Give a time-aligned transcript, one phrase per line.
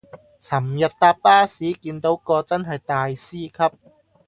[0.03, 0.03] 尋
[0.79, 3.77] 日搭巴士見到個真係大師級